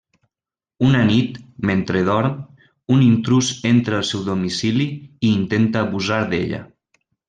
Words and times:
Una 0.87 1.01
nit, 1.09 1.35
mentre 1.71 2.01
dorm, 2.09 2.33
un 2.97 3.05
intrús 3.11 3.53
entra 3.75 4.01
al 4.01 4.11
seu 4.15 4.27
domicili 4.33 4.91
i 5.01 5.37
intenta 5.39 5.89
abusar 5.89 6.23
d'ella. 6.35 6.69